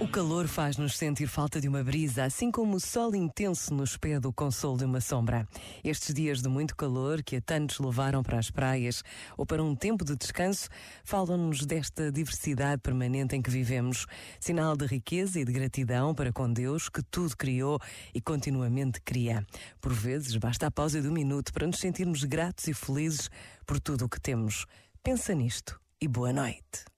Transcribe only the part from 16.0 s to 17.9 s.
para com Deus que tudo criou